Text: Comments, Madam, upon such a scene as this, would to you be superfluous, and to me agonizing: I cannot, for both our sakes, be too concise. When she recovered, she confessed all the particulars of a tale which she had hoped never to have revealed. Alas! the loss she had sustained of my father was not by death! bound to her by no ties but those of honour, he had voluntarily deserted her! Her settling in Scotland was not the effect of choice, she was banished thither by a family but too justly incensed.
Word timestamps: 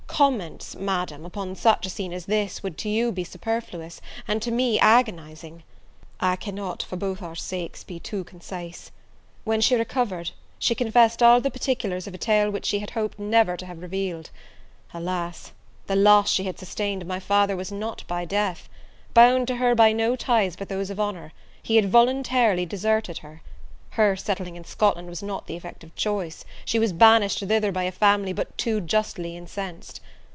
Comments, 0.21 0.75
Madam, 0.75 1.25
upon 1.25 1.55
such 1.55 1.83
a 1.83 1.89
scene 1.89 2.13
as 2.13 2.27
this, 2.27 2.61
would 2.61 2.77
to 2.77 2.87
you 2.87 3.11
be 3.11 3.23
superfluous, 3.23 3.99
and 4.27 4.39
to 4.39 4.51
me 4.51 4.77
agonizing: 4.79 5.63
I 6.19 6.35
cannot, 6.35 6.83
for 6.83 6.95
both 6.95 7.23
our 7.23 7.33
sakes, 7.33 7.83
be 7.83 7.99
too 7.99 8.23
concise. 8.23 8.91
When 9.45 9.61
she 9.61 9.75
recovered, 9.75 10.29
she 10.59 10.75
confessed 10.75 11.23
all 11.23 11.41
the 11.41 11.49
particulars 11.49 12.05
of 12.05 12.13
a 12.13 12.19
tale 12.19 12.51
which 12.51 12.67
she 12.67 12.77
had 12.77 12.91
hoped 12.91 13.17
never 13.17 13.57
to 13.57 13.65
have 13.65 13.81
revealed. 13.81 14.29
Alas! 14.93 15.53
the 15.87 15.95
loss 15.95 16.29
she 16.29 16.43
had 16.43 16.59
sustained 16.59 17.01
of 17.01 17.07
my 17.07 17.19
father 17.19 17.55
was 17.55 17.71
not 17.71 18.03
by 18.05 18.23
death! 18.23 18.69
bound 19.15 19.47
to 19.47 19.55
her 19.55 19.73
by 19.73 19.91
no 19.91 20.15
ties 20.15 20.55
but 20.55 20.69
those 20.69 20.91
of 20.91 20.99
honour, 20.99 21.31
he 21.63 21.77
had 21.77 21.89
voluntarily 21.89 22.67
deserted 22.67 23.19
her! 23.19 23.41
Her 23.95 24.15
settling 24.15 24.55
in 24.55 24.63
Scotland 24.63 25.09
was 25.09 25.21
not 25.21 25.47
the 25.47 25.57
effect 25.57 25.83
of 25.83 25.93
choice, 25.95 26.45
she 26.63 26.79
was 26.79 26.93
banished 26.93 27.39
thither 27.39 27.73
by 27.73 27.83
a 27.83 27.91
family 27.91 28.31
but 28.31 28.57
too 28.57 28.79
justly 28.79 29.35
incensed. 29.35 29.99